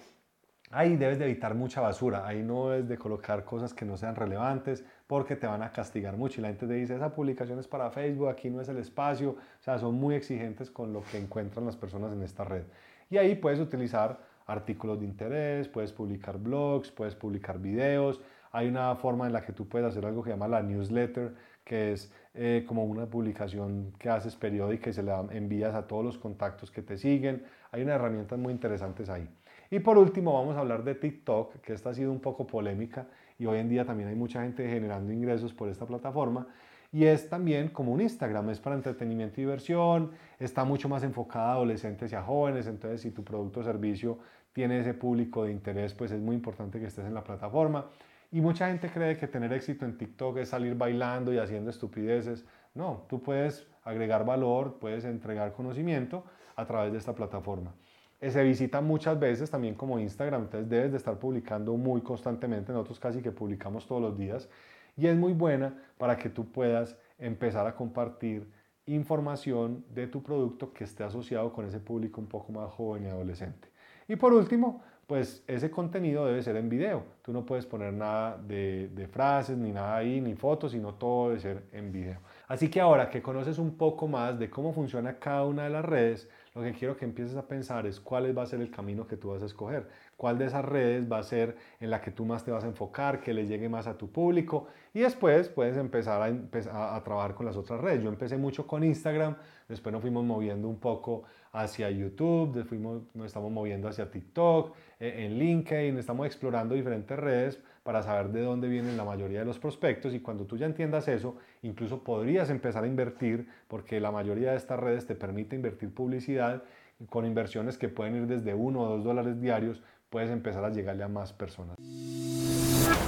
ahí 0.70 0.96
debes 0.96 1.18
de 1.18 1.26
evitar 1.26 1.54
mucha 1.54 1.80
basura, 1.80 2.26
ahí 2.26 2.42
no 2.42 2.70
debes 2.70 2.88
de 2.88 2.98
colocar 2.98 3.44
cosas 3.44 3.74
que 3.74 3.84
no 3.84 3.96
sean 3.96 4.16
relevantes 4.16 4.84
porque 5.06 5.36
te 5.36 5.46
van 5.46 5.62
a 5.62 5.70
castigar 5.70 6.16
mucho 6.16 6.40
y 6.40 6.42
la 6.42 6.48
gente 6.48 6.66
te 6.66 6.74
dice, 6.74 6.96
esa 6.96 7.14
publicación 7.14 7.58
es 7.58 7.68
para 7.68 7.90
Facebook, 7.90 8.28
aquí 8.28 8.48
no 8.48 8.60
es 8.60 8.68
el 8.68 8.78
espacio, 8.78 9.30
o 9.30 9.62
sea, 9.62 9.78
son 9.78 9.94
muy 9.94 10.14
exigentes 10.14 10.70
con 10.70 10.92
lo 10.92 11.02
que 11.02 11.18
encuentran 11.18 11.66
las 11.66 11.76
personas 11.76 12.12
en 12.12 12.22
esta 12.22 12.44
red. 12.44 12.64
Y 13.10 13.18
ahí 13.18 13.34
puedes 13.34 13.60
utilizar 13.60 14.18
artículos 14.46 14.98
de 15.00 15.04
interés, 15.04 15.68
puedes 15.68 15.92
publicar 15.92 16.38
blogs, 16.38 16.90
puedes 16.90 17.14
publicar 17.14 17.58
videos, 17.58 18.20
hay 18.52 18.68
una 18.68 18.94
forma 18.96 19.26
en 19.26 19.32
la 19.32 19.42
que 19.42 19.52
tú 19.52 19.66
puedes 19.66 19.88
hacer 19.88 20.04
algo 20.04 20.22
que 20.22 20.30
se 20.30 20.34
llama 20.34 20.46
la 20.46 20.62
newsletter, 20.62 21.34
que 21.64 21.92
es 21.92 22.12
eh, 22.34 22.64
como 22.66 22.84
una 22.84 23.06
publicación 23.06 23.92
que 23.98 24.10
haces 24.10 24.36
periódica 24.36 24.90
y 24.90 24.92
se 24.92 25.02
la 25.02 25.24
envías 25.30 25.74
a 25.74 25.86
todos 25.86 26.04
los 26.04 26.18
contactos 26.18 26.70
que 26.70 26.82
te 26.82 26.96
siguen. 26.98 27.44
Hay 27.70 27.82
unas 27.82 27.94
herramientas 27.96 28.38
muy 28.38 28.52
interesantes 28.52 29.08
ahí. 29.08 29.28
Y 29.70 29.80
por 29.80 29.96
último 29.96 30.34
vamos 30.34 30.56
a 30.56 30.60
hablar 30.60 30.84
de 30.84 30.94
TikTok, 30.94 31.62
que 31.62 31.72
esta 31.72 31.90
ha 31.90 31.94
sido 31.94 32.12
un 32.12 32.20
poco 32.20 32.46
polémica 32.46 33.06
y 33.38 33.46
hoy 33.46 33.58
en 33.58 33.70
día 33.70 33.86
también 33.86 34.10
hay 34.10 34.14
mucha 34.14 34.42
gente 34.42 34.68
generando 34.68 35.12
ingresos 35.12 35.54
por 35.54 35.70
esta 35.70 35.86
plataforma. 35.86 36.46
Y 36.92 37.06
es 37.06 37.30
también 37.30 37.70
como 37.70 37.90
un 37.92 38.02
Instagram, 38.02 38.50
es 38.50 38.60
para 38.60 38.76
entretenimiento 38.76 39.40
y 39.40 39.44
diversión, 39.44 40.10
está 40.38 40.64
mucho 40.64 40.90
más 40.90 41.02
enfocada 41.04 41.52
a 41.52 41.52
adolescentes 41.54 42.12
y 42.12 42.14
a 42.14 42.22
jóvenes, 42.22 42.66
entonces 42.66 43.00
si 43.00 43.12
tu 43.12 43.24
producto 43.24 43.60
o 43.60 43.64
servicio 43.64 44.18
tiene 44.52 44.78
ese 44.78 44.92
público 44.92 45.44
de 45.44 45.52
interés, 45.52 45.94
pues 45.94 46.10
es 46.10 46.20
muy 46.20 46.36
importante 46.36 46.78
que 46.78 46.86
estés 46.86 47.06
en 47.06 47.14
la 47.14 47.24
plataforma. 47.24 47.86
Y 48.32 48.40
mucha 48.40 48.68
gente 48.68 48.88
cree 48.88 49.18
que 49.18 49.28
tener 49.28 49.52
éxito 49.52 49.84
en 49.84 49.98
TikTok 49.98 50.38
es 50.38 50.48
salir 50.48 50.74
bailando 50.74 51.34
y 51.34 51.38
haciendo 51.38 51.70
estupideces. 51.70 52.46
No, 52.74 53.04
tú 53.06 53.22
puedes 53.22 53.68
agregar 53.84 54.24
valor, 54.24 54.78
puedes 54.80 55.04
entregar 55.04 55.52
conocimiento 55.52 56.24
a 56.56 56.64
través 56.64 56.92
de 56.92 56.98
esta 56.98 57.14
plataforma. 57.14 57.74
Eh, 58.22 58.30
se 58.30 58.42
visita 58.42 58.80
muchas 58.80 59.20
veces 59.20 59.50
también 59.50 59.74
como 59.74 59.98
Instagram, 59.98 60.44
entonces 60.44 60.70
debes 60.70 60.92
de 60.92 60.96
estar 60.96 61.18
publicando 61.18 61.76
muy 61.76 62.00
constantemente, 62.00 62.72
nosotros 62.72 63.00
casi 63.00 63.20
que 63.20 63.32
publicamos 63.32 63.86
todos 63.86 64.00
los 64.00 64.16
días 64.16 64.48
y 64.96 65.08
es 65.08 65.16
muy 65.16 65.32
buena 65.32 65.74
para 65.98 66.16
que 66.16 66.30
tú 66.30 66.50
puedas 66.50 66.96
empezar 67.18 67.66
a 67.66 67.74
compartir 67.74 68.50
información 68.86 69.84
de 69.90 70.06
tu 70.06 70.22
producto 70.22 70.72
que 70.72 70.84
esté 70.84 71.04
asociado 71.04 71.52
con 71.52 71.66
ese 71.66 71.80
público 71.80 72.20
un 72.20 72.28
poco 72.28 72.52
más 72.52 72.70
joven 72.70 73.04
y 73.04 73.08
adolescente. 73.08 73.68
Y 74.08 74.16
por 74.16 74.32
último, 74.32 74.82
pues 75.06 75.44
ese 75.46 75.70
contenido 75.70 76.26
debe 76.26 76.42
ser 76.42 76.56
en 76.56 76.68
video. 76.68 77.04
Tú 77.22 77.32
no 77.32 77.44
puedes 77.44 77.66
poner 77.66 77.92
nada 77.92 78.38
de, 78.38 79.08
frases, 79.10 79.58
ni 79.58 79.70
nada 79.70 79.96
ahí, 79.96 80.20
ni 80.20 80.34
fotos, 80.34 80.72
sino 80.72 80.94
todo 80.94 81.28
debe 81.28 81.40
ser 81.40 81.64
en 81.72 81.92
video. 81.92 82.20
Así 82.48 82.68
que 82.68 82.80
ahora 82.80 83.10
que 83.10 83.20
conoces 83.20 83.58
un 83.58 83.76
poco 83.76 84.08
más 84.08 84.38
de 84.38 84.48
cómo 84.48 84.72
funciona 84.72 85.18
cada 85.18 85.44
una 85.44 85.64
de 85.64 85.70
las 85.70 85.84
redes, 85.84 86.28
lo 86.54 86.62
que 86.62 86.72
quiero 86.72 86.96
que 86.96 87.04
empieces 87.04 87.36
a 87.36 87.46
pensar 87.46 87.86
es 87.86 87.98
cuál 87.98 88.36
va 88.36 88.42
a 88.42 88.46
ser 88.46 88.60
el 88.60 88.70
camino 88.70 89.06
que 89.06 89.16
tú 89.16 89.30
vas 89.30 89.42
a 89.42 89.46
escoger, 89.46 89.88
cuál 90.16 90.38
de 90.38 90.46
esas 90.46 90.64
redes 90.64 91.10
va 91.10 91.18
a 91.18 91.22
ser 91.22 91.56
en 91.80 91.90
la 91.90 92.00
que 92.00 92.10
tú 92.10 92.24
más 92.24 92.44
te 92.44 92.50
vas 92.50 92.64
a 92.64 92.66
enfocar, 92.66 93.20
que 93.20 93.32
le 93.32 93.46
llegue 93.46 93.68
más 93.68 93.86
a 93.86 93.96
tu 93.96 94.10
público 94.10 94.66
y 94.92 95.00
después 95.00 95.48
puedes 95.48 95.76
empezar 95.76 96.20
a, 96.20 96.96
a 96.96 97.04
trabajar 97.04 97.34
con 97.34 97.46
las 97.46 97.56
otras 97.56 97.80
redes. 97.80 98.02
Yo 98.02 98.10
empecé 98.10 98.36
mucho 98.36 98.66
con 98.66 98.84
Instagram, 98.84 99.36
después 99.68 99.92
nos 99.92 100.02
fuimos 100.02 100.24
moviendo 100.24 100.68
un 100.68 100.78
poco 100.78 101.24
hacia 101.52 101.90
YouTube, 101.90 102.52
después 102.52 102.80
nos 102.80 103.26
estamos 103.26 103.50
moviendo 103.50 103.88
hacia 103.88 104.10
TikTok, 104.10 104.74
eh, 105.00 105.26
en 105.26 105.38
LinkedIn, 105.38 105.98
estamos 105.98 106.26
explorando 106.26 106.74
diferentes 106.74 107.18
redes 107.18 107.60
para 107.82 108.02
saber 108.02 108.28
de 108.28 108.42
dónde 108.42 108.68
vienen 108.68 108.96
la 108.96 109.04
mayoría 109.04 109.40
de 109.40 109.44
los 109.44 109.58
prospectos 109.58 110.14
y 110.14 110.20
cuando 110.20 110.44
tú 110.44 110.56
ya 110.56 110.66
entiendas 110.66 111.08
eso, 111.08 111.36
incluso 111.62 112.04
podrías 112.04 112.50
empezar 112.50 112.84
a 112.84 112.86
invertir 112.86 113.48
porque 113.68 114.00
la 114.00 114.10
mayoría 114.10 114.52
de 114.52 114.56
estas 114.56 114.78
redes 114.78 115.06
te 115.06 115.14
permite 115.14 115.56
invertir 115.56 115.92
publicidad 115.92 116.62
con 117.10 117.26
inversiones 117.26 117.78
que 117.78 117.88
pueden 117.88 118.16
ir 118.16 118.26
desde 118.26 118.54
1 118.54 118.80
o 118.80 118.88
2 118.96 119.04
dólares 119.04 119.40
diarios, 119.40 119.82
puedes 120.10 120.30
empezar 120.30 120.64
a 120.64 120.70
llegarle 120.70 121.02
a 121.02 121.08
más 121.08 121.32
personas. 121.32 121.76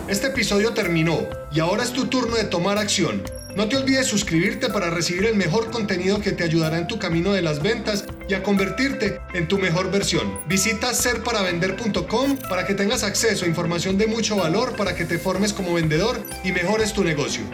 Este 0.09 0.29
episodio 0.29 0.73
terminó 0.73 1.19
y 1.53 1.61
ahora 1.61 1.83
es 1.83 1.93
tu 1.93 2.07
turno 2.07 2.37
de 2.37 2.45
tomar 2.45 2.79
acción. 2.79 3.23
No 3.57 3.69
te 3.69 3.77
olvides 3.77 4.07
suscribirte 4.07 4.69
para 4.69 4.91
recibir 4.91 5.27
el 5.27 5.37
mejor 5.37 5.71
contenido 5.71 6.21
que 6.21 6.33
te 6.33 6.45
ayudará 6.45 6.79
en 6.79 6.87
tu 6.87 6.99
camino 6.99 7.33
de 7.33 7.43
las 7.43 7.63
ventas 7.63 8.07
y 8.29 8.35
a 8.35 8.43
convertirte 8.43 9.21
en 9.35 9.49
tu 9.49 9.59
mejor 9.59 9.91
versión. 9.91 10.41
Visita 10.47 10.95
serparavender.com 10.95 12.39
para 12.49 12.67
que 12.67 12.75
tengas 12.75 13.03
acceso 13.03 13.45
a 13.45 13.49
información 13.49 13.99
de 13.99 14.07
mucho 14.07 14.37
valor 14.37 14.77
para 14.77 14.95
que 14.95 15.05
te 15.05 15.19
formes 15.19 15.53
como 15.53 15.75
vendedor 15.75 16.23
y 16.43 16.53
mejores 16.53 16.93
tu 16.93 17.05
negocio. 17.05 17.45